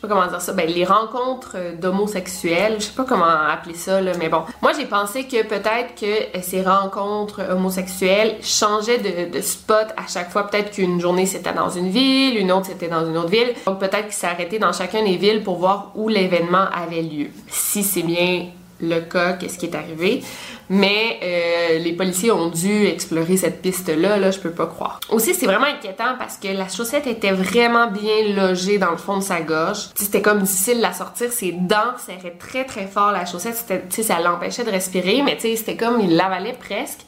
sais 0.00 0.08
pas 0.08 0.08
comment 0.08 0.26
dire 0.26 0.40
ça, 0.40 0.52
ben, 0.52 0.68
les 0.68 0.84
rencontres 0.84 1.56
d'homosexuels, 1.78 2.76
je 2.78 2.84
sais 2.86 2.92
pas 2.92 3.04
comment 3.04 3.24
appeler 3.24 3.74
ça, 3.74 4.00
là, 4.00 4.12
mais 4.18 4.28
bon. 4.28 4.42
Moi, 4.62 4.72
j'ai 4.78 4.86
pensé 4.86 5.24
que 5.24 5.42
peut-être 5.42 5.94
que 5.94 6.36
euh, 6.36 6.40
ces 6.42 6.62
rencontres 6.62 7.42
homosexuelles 7.50 8.36
changeaient 8.42 8.98
de, 8.98 9.32
de 9.32 9.40
spot 9.40 9.86
à 9.96 10.06
chaque 10.08 10.30
fois. 10.30 10.48
Peut-être 10.48 10.70
qu'une 10.72 11.00
journée 11.00 11.26
c'était 11.26 11.52
dans 11.52 11.70
une 11.70 11.90
ville, 11.90 12.36
une 12.36 12.52
autre 12.52 12.66
c'était 12.66 12.88
dans 12.88 13.06
une 13.06 13.16
autre 13.16 13.30
ville. 13.30 13.52
Donc 13.66 13.78
peut-être 13.78 14.04
qu'il 14.04 14.12
s'est 14.12 14.26
arrêté 14.26 14.58
dans 14.58 14.72
chacun 14.72 15.04
des 15.04 15.16
villes 15.16 15.42
pour 15.42 15.56
voir 15.56 15.92
où 15.94 16.08
l'événement 16.08 16.66
avait 16.72 17.02
lieu. 17.02 17.28
Si 17.48 17.82
c'est 17.82 18.02
bien 18.02 18.46
le 18.82 19.00
cas, 19.00 19.34
qu'est-ce 19.34 19.58
qui 19.58 19.66
est 19.66 19.74
arrivé. 19.74 20.22
Mais 20.68 21.18
euh, 21.22 21.78
les 21.78 21.92
policiers 21.94 22.30
ont 22.30 22.48
dû 22.48 22.86
explorer 22.86 23.36
cette 23.36 23.60
piste-là, 23.60 24.18
là, 24.18 24.30
je 24.30 24.38
peux 24.38 24.52
pas 24.52 24.66
croire. 24.66 25.00
Aussi, 25.08 25.34
c'est 25.34 25.46
vraiment 25.46 25.66
inquiétant 25.66 26.14
parce 26.16 26.36
que 26.36 26.46
la 26.46 26.68
chaussette 26.68 27.08
était 27.08 27.32
vraiment 27.32 27.90
bien 27.90 28.34
logée 28.36 28.78
dans 28.78 28.92
le 28.92 28.96
fond 28.96 29.16
de 29.16 29.22
sa 29.22 29.40
gorge. 29.40 29.88
C'était 29.96 30.22
comme 30.22 30.42
difficile 30.42 30.76
de 30.76 30.82
la 30.82 30.92
sortir, 30.92 31.32
ses 31.32 31.52
dents 31.52 31.96
serraient 31.98 32.36
très 32.38 32.64
très 32.64 32.86
fort 32.86 33.10
la 33.10 33.26
chaussette, 33.26 33.90
ça 33.90 34.20
l'empêchait 34.20 34.64
de 34.64 34.70
respirer, 34.70 35.22
mais 35.22 35.36
c'était 35.40 35.76
comme 35.76 36.00
il 36.00 36.14
l'avalait 36.14 36.56
presque. 36.58 37.00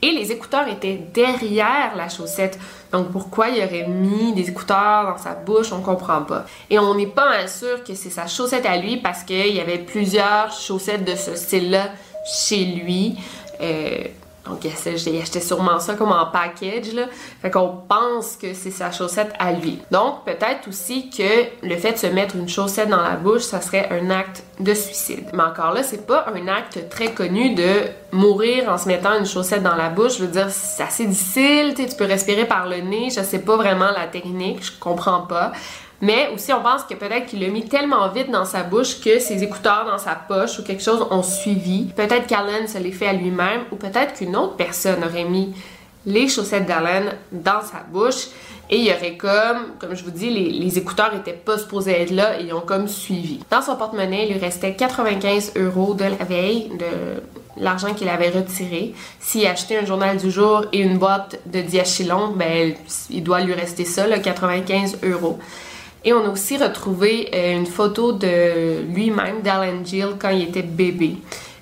Et 0.00 0.12
les 0.12 0.30
écouteurs 0.30 0.68
étaient 0.68 1.00
derrière 1.12 1.96
la 1.96 2.08
chaussette. 2.08 2.58
Donc 2.92 3.10
pourquoi 3.10 3.48
il 3.48 3.62
aurait 3.62 3.86
mis 3.86 4.32
des 4.32 4.48
écouteurs 4.48 5.04
dans 5.04 5.18
sa 5.18 5.34
bouche, 5.34 5.72
on 5.72 5.80
comprend 5.80 6.22
pas. 6.22 6.46
Et 6.70 6.78
on 6.78 6.94
n'est 6.94 7.06
pas 7.06 7.46
sûr 7.46 7.84
que 7.84 7.94
c'est 7.94 8.10
sa 8.10 8.26
chaussette 8.26 8.66
à 8.66 8.76
lui 8.78 8.96
parce 8.96 9.24
qu'il 9.24 9.54
y 9.54 9.60
avait 9.60 9.78
plusieurs 9.78 10.52
chaussettes 10.52 11.04
de 11.04 11.14
ce 11.14 11.34
style-là 11.34 11.90
chez 12.24 12.64
lui. 12.64 13.16
Euh, 13.60 14.04
donc, 14.48 14.60
j'ai 14.62 15.20
acheté 15.20 15.40
sûrement 15.40 15.78
ça 15.78 15.94
comme 15.94 16.12
en 16.12 16.26
package. 16.26 16.94
Fait 17.42 17.50
qu'on 17.50 17.82
pense 17.88 18.36
que 18.36 18.54
c'est 18.54 18.70
sa 18.70 18.90
chaussette 18.90 19.32
à 19.38 19.52
lui. 19.52 19.80
Donc, 19.90 20.24
peut-être 20.24 20.68
aussi 20.68 21.10
que 21.10 21.22
le 21.62 21.76
fait 21.76 21.92
de 21.92 21.98
se 21.98 22.06
mettre 22.06 22.36
une 22.36 22.48
chaussette 22.48 22.88
dans 22.88 23.02
la 23.02 23.16
bouche, 23.16 23.42
ça 23.42 23.60
serait 23.60 23.88
un 23.90 24.10
acte 24.10 24.42
de 24.60 24.72
suicide. 24.74 25.26
Mais 25.34 25.42
encore 25.42 25.72
là, 25.72 25.82
c'est 25.82 26.06
pas 26.06 26.26
un 26.34 26.48
acte 26.48 26.88
très 26.88 27.12
connu 27.12 27.54
de 27.54 27.82
mourir 28.12 28.70
en 28.70 28.78
se 28.78 28.88
mettant 28.88 29.18
une 29.18 29.26
chaussette 29.26 29.62
dans 29.62 29.76
la 29.76 29.90
bouche. 29.90 30.18
Je 30.18 30.24
veux 30.24 30.32
dire, 30.32 30.50
c'est 30.50 30.82
assez 30.82 31.06
difficile, 31.06 31.74
tu 31.74 31.96
peux 31.96 32.06
respirer 32.06 32.46
par 32.46 32.68
le 32.68 32.78
nez. 32.78 33.10
Je 33.10 33.22
sais 33.22 33.40
pas 33.40 33.56
vraiment 33.56 33.90
la 33.90 34.06
technique, 34.06 34.64
je 34.64 34.72
comprends 34.80 35.20
pas. 35.20 35.52
Mais 36.00 36.30
aussi, 36.32 36.52
on 36.52 36.62
pense 36.62 36.84
que 36.84 36.94
peut-être 36.94 37.26
qu'il 37.26 37.40
l'a 37.40 37.48
mis 37.48 37.64
tellement 37.64 38.08
vite 38.08 38.30
dans 38.30 38.44
sa 38.44 38.62
bouche 38.62 39.00
que 39.00 39.18
ses 39.18 39.42
écouteurs 39.42 39.84
dans 39.84 39.98
sa 39.98 40.14
poche 40.14 40.58
ou 40.58 40.62
quelque 40.62 40.82
chose 40.82 41.06
ont 41.10 41.24
suivi. 41.24 41.86
Peut-être 41.96 42.26
qu'Alan 42.26 42.66
se 42.68 42.78
les 42.78 42.92
fait 42.92 43.08
à 43.08 43.12
lui-même 43.12 43.62
ou 43.72 43.76
peut-être 43.76 44.14
qu'une 44.14 44.36
autre 44.36 44.54
personne 44.54 45.02
aurait 45.04 45.24
mis 45.24 45.54
les 46.06 46.28
chaussettes 46.28 46.66
d'Alan 46.66 47.10
dans 47.32 47.62
sa 47.62 47.82
bouche 47.90 48.28
et 48.70 48.76
il 48.76 48.92
aurait 48.92 49.16
comme, 49.16 49.72
comme 49.78 49.94
je 49.94 50.04
vous 50.04 50.10
dis, 50.10 50.30
les, 50.30 50.78
écouteurs 50.78 51.14
étaient 51.14 51.32
pas 51.32 51.58
supposés 51.58 52.02
être 52.02 52.10
là 52.10 52.38
et 52.38 52.44
ils 52.44 52.52
ont 52.52 52.60
comme 52.60 52.86
suivi. 52.86 53.40
Dans 53.50 53.62
son 53.62 53.76
porte-monnaie, 53.76 54.26
il 54.26 54.34
lui 54.34 54.40
restait 54.40 54.74
95 54.74 55.54
euros 55.56 55.94
de 55.94 56.04
la 56.04 56.24
veille, 56.24 56.70
de 56.78 57.62
l'argent 57.62 57.94
qu'il 57.94 58.10
avait 58.10 58.28
retiré. 58.28 58.94
S'il 59.20 59.46
achetait 59.46 59.78
un 59.78 59.86
journal 59.86 60.18
du 60.18 60.30
jour 60.30 60.66
et 60.72 60.80
une 60.80 60.98
boîte 60.98 61.40
de 61.46 61.62
diachylon, 61.62 62.32
ben, 62.36 62.74
il 63.10 63.22
doit 63.22 63.40
lui 63.40 63.54
rester 63.54 63.86
ça, 63.86 64.06
là, 64.06 64.18
95 64.18 64.98
euros. 65.02 65.38
Et 66.08 66.12
on 66.14 66.24
a 66.24 66.30
aussi 66.30 66.56
retrouvé 66.56 67.28
euh, 67.34 67.58
une 67.58 67.66
photo 67.66 68.12
de 68.12 68.80
lui-même, 68.94 69.42
d'Alan 69.42 69.84
Gill, 69.84 70.14
quand 70.18 70.30
il 70.30 70.44
était 70.44 70.62
bébé. 70.62 71.18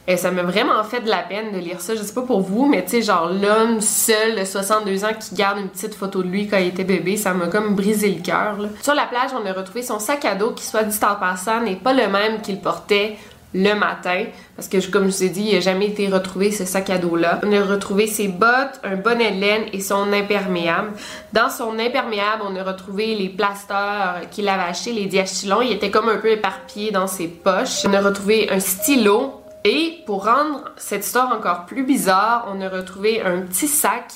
Et 0.06 0.16
ça 0.16 0.30
m'a 0.30 0.44
vraiment 0.44 0.84
fait 0.84 1.00
de 1.00 1.08
la 1.08 1.24
peine 1.24 1.50
de 1.50 1.58
lire 1.58 1.80
ça. 1.80 1.96
Je 1.96 2.02
sais 2.04 2.14
pas 2.14 2.22
pour 2.22 2.42
vous, 2.42 2.66
mais 2.66 2.84
tu 2.84 2.92
sais, 2.92 3.02
genre 3.02 3.28
l'homme 3.28 3.80
seul 3.80 4.38
de 4.38 4.44
62 4.44 5.04
ans 5.04 5.14
qui 5.18 5.34
garde 5.34 5.58
une 5.58 5.68
petite 5.68 5.96
photo 5.96 6.22
de 6.22 6.28
lui 6.28 6.46
quand 6.46 6.58
il 6.58 6.68
était 6.68 6.84
bébé, 6.84 7.16
ça 7.16 7.34
m'a 7.34 7.48
comme 7.48 7.74
brisé 7.74 8.08
le 8.08 8.22
cœur. 8.22 8.56
Sur 8.82 8.94
la 8.94 9.06
plage, 9.06 9.30
on 9.34 9.44
a 9.44 9.52
retrouvé 9.52 9.82
son 9.82 9.98
sac 9.98 10.24
à 10.24 10.36
dos 10.36 10.52
qui, 10.52 10.64
soit 10.64 10.84
dit 10.84 10.96
en 11.02 11.16
passant, 11.16 11.62
n'est 11.62 11.74
pas 11.74 11.92
le 11.92 12.06
même 12.06 12.40
qu'il 12.40 12.60
portait 12.60 13.16
le 13.56 13.74
matin, 13.74 14.26
parce 14.54 14.68
que 14.68 14.84
comme 14.90 15.04
je 15.04 15.16
vous 15.16 15.24
ai 15.24 15.28
dit, 15.30 15.48
il 15.48 15.54
n'a 15.54 15.60
jamais 15.60 15.86
été 15.86 16.08
retrouvé 16.08 16.52
ce 16.52 16.66
sac 16.66 16.90
à 16.90 16.98
dos-là. 16.98 17.40
On 17.42 17.52
a 17.52 17.62
retrouvé 17.64 18.06
ses 18.06 18.28
bottes, 18.28 18.80
un 18.84 18.96
bonnet 18.96 19.32
de 19.32 19.40
laine 19.40 19.62
et 19.72 19.80
son 19.80 20.12
imperméable. 20.12 20.92
Dans 21.32 21.48
son 21.48 21.78
imperméable, 21.78 22.42
on 22.44 22.54
a 22.54 22.62
retrouvé 22.62 23.14
les 23.14 23.30
plasteurs 23.30 24.20
qu'il 24.30 24.48
avait 24.48 24.64
achetés, 24.64 24.92
les 24.92 25.06
diachylons. 25.06 25.62
Il 25.62 25.72
était 25.72 25.90
comme 25.90 26.10
un 26.10 26.18
peu 26.18 26.32
éparpillé 26.32 26.90
dans 26.90 27.06
ses 27.06 27.28
poches. 27.28 27.86
On 27.86 27.94
a 27.94 28.02
retrouvé 28.02 28.50
un 28.50 28.60
stylo. 28.60 29.42
Et 29.64 30.00
pour 30.06 30.26
rendre 30.26 30.64
cette 30.76 31.04
histoire 31.04 31.32
encore 31.32 31.64
plus 31.64 31.82
bizarre, 31.82 32.46
on 32.54 32.60
a 32.60 32.68
retrouvé 32.68 33.22
un 33.22 33.40
petit 33.40 33.68
sac 33.68 34.12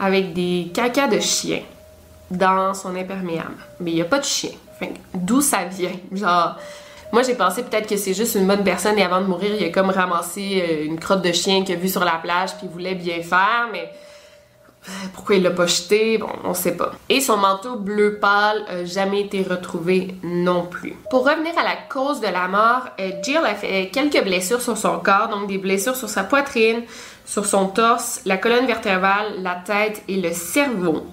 avec 0.00 0.32
des 0.32 0.72
cacas 0.74 1.06
de 1.06 1.20
chien 1.20 1.60
dans 2.30 2.72
son 2.74 2.96
imperméable. 2.96 3.54
Mais 3.80 3.92
il 3.92 3.94
n'y 3.96 4.02
a 4.02 4.06
pas 4.06 4.18
de 4.18 4.24
chien. 4.24 4.50
D'où 5.14 5.40
ça 5.40 5.64
vient? 5.64 5.92
Genre, 6.10 6.56
moi, 7.12 7.22
j'ai 7.22 7.34
pensé 7.34 7.62
peut-être 7.62 7.86
que 7.86 7.98
c'est 7.98 8.14
juste 8.14 8.36
une 8.36 8.46
bonne 8.46 8.64
personne 8.64 8.98
et 8.98 9.02
avant 9.02 9.20
de 9.20 9.26
mourir, 9.26 9.50
il 9.60 9.64
a 9.64 9.68
comme 9.68 9.90
ramassé 9.90 10.64
euh, 10.66 10.86
une 10.86 10.98
crotte 10.98 11.20
de 11.20 11.30
chien 11.30 11.62
qu'il 11.62 11.76
a 11.76 11.78
vue 11.78 11.90
sur 11.90 12.04
la 12.04 12.12
plage 12.12 12.56
puis 12.56 12.66
voulait 12.66 12.94
bien 12.94 13.22
faire, 13.22 13.68
mais 13.70 13.90
euh, 14.88 14.90
pourquoi 15.12 15.36
il 15.36 15.42
l'a 15.42 15.50
pas 15.50 15.66
jeté? 15.66 16.16
Bon, 16.16 16.30
on 16.42 16.54
sait 16.54 16.74
pas. 16.74 16.92
Et 17.10 17.20
son 17.20 17.36
manteau 17.36 17.76
bleu 17.76 18.18
pâle 18.18 18.64
n'a 18.66 18.84
jamais 18.86 19.20
été 19.20 19.42
retrouvé 19.42 20.14
non 20.22 20.64
plus. 20.64 20.96
Pour 21.10 21.28
revenir 21.28 21.52
à 21.58 21.62
la 21.62 21.76
cause 21.76 22.20
de 22.20 22.28
la 22.28 22.48
mort, 22.48 22.88
euh, 22.98 23.10
Jill 23.22 23.40
a 23.44 23.54
fait 23.54 23.90
quelques 23.92 24.24
blessures 24.24 24.62
sur 24.62 24.78
son 24.78 24.98
corps, 24.98 25.28
donc 25.28 25.48
des 25.48 25.58
blessures 25.58 25.96
sur 25.96 26.08
sa 26.08 26.24
poitrine, 26.24 26.82
sur 27.26 27.44
son 27.44 27.66
torse, 27.66 28.22
la 28.24 28.38
colonne 28.38 28.66
vertébrale, 28.66 29.34
la 29.42 29.56
tête 29.56 30.02
et 30.08 30.16
le 30.16 30.32
cerveau. 30.32 31.06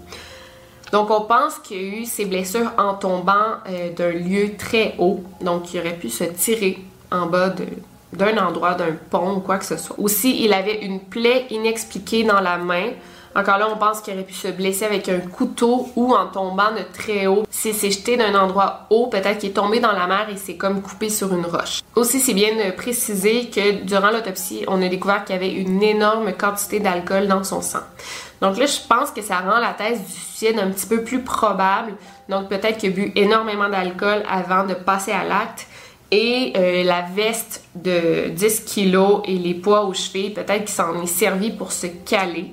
Donc, 0.91 1.11
on 1.11 1.21
pense 1.21 1.59
qu'il 1.59 1.77
y 1.77 1.79
a 1.79 1.99
eu 2.01 2.05
ces 2.05 2.25
blessures 2.25 2.71
en 2.77 2.95
tombant 2.95 3.57
euh, 3.67 3.93
d'un 3.93 4.11
lieu 4.11 4.55
très 4.57 4.95
haut. 4.97 5.23
Donc, 5.41 5.73
il 5.73 5.79
aurait 5.79 5.95
pu 5.95 6.09
se 6.09 6.23
tirer 6.23 6.79
en 7.11 7.27
bas 7.27 7.53
d'un 8.13 8.37
endroit, 8.37 8.73
d'un 8.73 8.95
pont 9.09 9.35
ou 9.35 9.39
quoi 9.39 9.57
que 9.57 9.65
ce 9.65 9.77
soit. 9.77 9.99
Aussi, 9.99 10.43
il 10.43 10.53
avait 10.53 10.83
une 10.83 10.99
plaie 10.99 11.45
inexpliquée 11.51 12.23
dans 12.23 12.39
la 12.39 12.57
main. 12.57 12.89
Encore 13.39 13.57
là, 13.57 13.69
on 13.71 13.77
pense 13.77 14.01
qu'il 14.01 14.13
aurait 14.15 14.23
pu 14.23 14.33
se 14.33 14.49
blesser 14.49 14.83
avec 14.83 15.07
un 15.07 15.19
couteau 15.19 15.87
ou 15.95 16.13
en 16.13 16.27
tombant 16.27 16.71
de 16.71 16.81
très 16.93 17.25
haut. 17.25 17.45
S'il 17.49 17.73
s'est 17.73 17.89
jeté 17.89 18.17
d'un 18.17 18.35
endroit 18.35 18.87
haut, 18.89 19.07
peut-être 19.07 19.37
qu'il 19.37 19.51
est 19.51 19.53
tombé 19.53 19.79
dans 19.79 19.93
la 19.93 20.07
mer 20.07 20.27
et 20.29 20.35
s'est 20.35 20.57
comme 20.57 20.81
coupé 20.81 21.09
sur 21.09 21.33
une 21.33 21.45
roche. 21.45 21.79
Aussi, 21.95 22.19
c'est 22.19 22.33
bien 22.33 22.49
de 22.55 22.71
préciser 22.71 23.49
que 23.49 23.83
durant 23.83 24.11
l'autopsie, 24.11 24.65
on 24.67 24.81
a 24.81 24.89
découvert 24.89 25.23
qu'il 25.23 25.35
y 25.35 25.37
avait 25.37 25.53
une 25.53 25.81
énorme 25.81 26.33
quantité 26.33 26.81
d'alcool 26.81 27.27
dans 27.27 27.45
son 27.45 27.61
sang. 27.61 27.79
Donc 28.41 28.57
là, 28.57 28.65
je 28.65 28.79
pense 28.89 29.11
que 29.11 29.21
ça 29.21 29.37
rend 29.39 29.59
la 29.59 29.71
thèse 29.71 30.01
du 30.01 30.11
suicide 30.11 30.59
un 30.59 30.69
petit 30.71 30.87
peu 30.87 31.03
plus 31.03 31.21
probable. 31.21 31.93
Donc 32.27 32.49
peut-être 32.49 32.77
qu'il 32.77 32.89
a 32.89 32.93
bu 32.93 33.13
énormément 33.15 33.69
d'alcool 33.69 34.21
avant 34.29 34.65
de 34.65 34.73
passer 34.73 35.13
à 35.13 35.23
l'acte. 35.23 35.65
Et 36.11 36.53
euh, 36.57 36.83
la 36.83 37.03
veste 37.03 37.63
de 37.75 38.29
10 38.29 38.65
kilos 38.65 39.21
et 39.25 39.37
les 39.37 39.53
poids 39.53 39.85
aux 39.85 39.93
chevilles, 39.93 40.31
peut-être 40.31 40.65
qu'il 40.65 40.69
s'en 40.69 41.01
est 41.01 41.07
servi 41.07 41.51
pour 41.51 41.71
se 41.71 41.87
caler. 41.87 42.51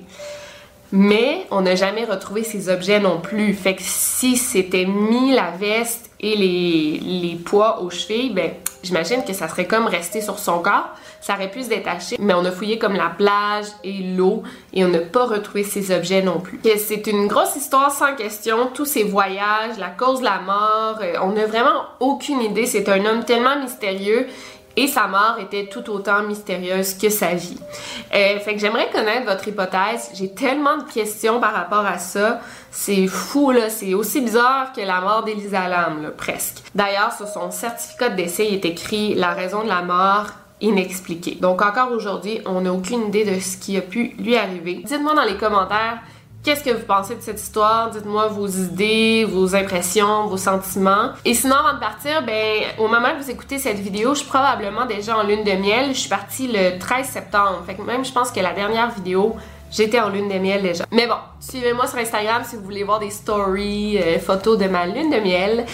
Mais 0.91 1.45
on 1.51 1.61
n'a 1.61 1.75
jamais 1.75 2.05
retrouvé 2.05 2.43
ces 2.43 2.69
objets 2.69 2.99
non 2.99 3.19
plus. 3.19 3.53
Fait 3.53 3.75
que 3.75 3.81
si 3.83 4.37
c'était 4.37 4.85
mis 4.85 5.33
la 5.33 5.51
veste 5.51 6.09
et 6.19 6.35
les, 6.35 6.99
les 6.99 7.35
poids 7.35 7.81
aux 7.81 7.89
chevilles, 7.89 8.31
ben 8.33 8.51
j'imagine 8.83 9.23
que 9.23 9.33
ça 9.33 9.47
serait 9.47 9.65
comme 9.67 9.85
resté 9.85 10.21
sur 10.21 10.39
son 10.39 10.59
corps. 10.59 10.89
ça 11.19 11.33
aurait 11.33 11.51
pu 11.51 11.63
se 11.63 11.69
détacher, 11.69 12.15
mais 12.19 12.33
on 12.33 12.45
a 12.45 12.51
fouillé 12.51 12.77
comme 12.77 12.93
la 12.93 13.09
plage 13.09 13.65
et 13.83 14.15
l'eau 14.15 14.43
et 14.73 14.85
on 14.85 14.87
n'a 14.87 14.99
pas 14.99 15.25
retrouvé 15.25 15.63
ces 15.63 15.91
objets 15.95 16.21
non 16.21 16.39
plus. 16.39 16.59
C'est 16.77 17.07
une 17.07 17.27
grosse 17.27 17.55
histoire 17.55 17.91
sans 17.91 18.15
question, 18.15 18.69
tous 18.73 18.85
ces 18.85 19.03
voyages, 19.03 19.77
la 19.77 19.89
cause 19.89 20.19
de 20.19 20.25
la 20.25 20.39
mort, 20.39 20.99
euh, 21.01 21.13
on 21.21 21.31
n'a 21.31 21.45
vraiment 21.45 21.83
aucune 21.99 22.41
idée. 22.41 22.65
C'est 22.65 22.87
un 22.89 23.05
homme 23.05 23.25
tellement 23.25 23.59
mystérieux 23.59 24.27
et 24.77 24.87
sa 24.87 25.07
mort 25.07 25.37
était 25.41 25.65
tout 25.65 25.89
autant 25.89 26.21
mystérieuse 26.21 26.93
que 26.93 27.09
sa 27.09 27.33
vie. 27.33 27.59
Euh, 28.13 28.39
fait 28.39 28.53
que 28.53 28.59
j'aimerais 28.59 28.89
connaître 28.91 29.25
votre 29.25 29.47
hypothèse. 29.47 30.11
J'ai 30.13 30.29
tellement 30.29 30.77
de 30.77 30.83
questions 30.83 31.39
par 31.39 31.53
rapport 31.53 31.85
à 31.85 31.97
ça. 31.97 32.39
C'est 32.69 33.07
fou, 33.07 33.51
là. 33.51 33.69
C'est 33.69 33.95
aussi 33.95 34.21
bizarre 34.21 34.71
que 34.73 34.81
la 34.81 35.01
mort 35.01 35.23
d'Elisa 35.23 35.67
Lam, 35.67 36.03
là, 36.03 36.11
presque. 36.11 36.57
D'ailleurs, 36.75 37.11
sur 37.11 37.27
son 37.27 37.49
certificat 37.49 38.09
de 38.09 38.15
décès, 38.15 38.47
il 38.47 38.53
est 38.53 38.65
écrit 38.65 39.15
la 39.15 39.33
raison 39.33 39.63
de 39.63 39.67
la 39.67 39.81
mort 39.81 40.27
inexpliquée. 40.61 41.37
Donc 41.41 41.61
encore 41.61 41.91
aujourd'hui, 41.91 42.41
on 42.45 42.61
n'a 42.61 42.71
aucune 42.71 43.07
idée 43.07 43.25
de 43.25 43.39
ce 43.39 43.57
qui 43.57 43.77
a 43.77 43.81
pu 43.81 44.15
lui 44.19 44.35
arriver. 44.37 44.81
Dites-moi 44.85 45.13
dans 45.13 45.23
les 45.23 45.37
commentaires 45.37 45.99
Qu'est-ce 46.47 46.63
que 46.63 46.69
vous 46.69 46.85
pensez 46.85 47.13
de 47.13 47.19
cette 47.19 47.41
histoire? 47.41 47.89
Dites-moi 47.89 48.27
vos 48.27 48.47
idées, 48.47 49.25
vos 49.25 49.53
impressions, 49.53 50.27
vos 50.27 50.37
sentiments. 50.37 51.09
Et 51.25 51.33
sinon, 51.33 51.55
avant 51.55 51.73
de 51.73 51.79
partir, 51.81 52.25
ben, 52.25 52.61
au 52.77 52.87
moment 52.87 53.09
où 53.13 53.21
vous 53.21 53.29
écoutez 53.29 53.59
cette 53.59 53.79
vidéo, 53.79 54.13
je 54.13 54.19
suis 54.19 54.29
probablement 54.29 54.85
déjà 54.85 55.17
en 55.17 55.23
lune 55.23 55.43
de 55.43 55.51
miel. 55.51 55.89
Je 55.89 55.99
suis 55.99 56.09
partie 56.09 56.47
le 56.47 56.79
13 56.79 57.05
septembre. 57.05 57.63
Fait 57.65 57.75
que 57.75 57.81
même, 57.81 58.05
je 58.05 58.13
pense 58.13 58.31
que 58.31 58.39
la 58.39 58.53
dernière 58.53 58.89
vidéo, 58.91 59.35
J'étais 59.69 59.99
en 59.99 60.07
lune 60.07 60.29
de 60.29 60.39
miel 60.39 60.61
déjà. 60.61 60.85
Mais 60.93 61.07
bon, 61.07 61.17
suivez-moi 61.41 61.85
sur 61.87 61.97
Instagram 61.97 62.43
si 62.45 62.55
vous 62.55 62.63
voulez 62.63 62.85
voir 62.85 62.99
des 62.99 63.09
stories, 63.09 63.97
euh, 63.97 64.17
photos 64.17 64.57
de 64.57 64.69
ma 64.69 64.85
lune 64.85 65.09
de 65.09 65.19
miel. 65.19 65.65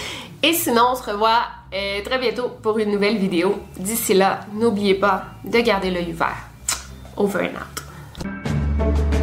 Et 0.42 0.53
sinon, 0.53 0.94
on 0.94 0.96
se 0.96 1.12
revoit 1.12 1.44
euh, 1.72 2.01
très 2.03 2.18
bientôt 2.18 2.50
pour 2.63 2.80
une 2.80 2.89
nouvelle 2.89 3.18
vidéo. 3.18 3.62
D'ici 3.77 4.15
là, 4.15 4.39
n'oubliez 4.51 4.96
pas 4.96 5.25
de 5.46 5.60
garder 5.60 5.92
l'œil 5.92 6.12
ouvert. 6.12 6.38
Over 7.15 7.51
and 7.51 7.60
out. 7.60 9.23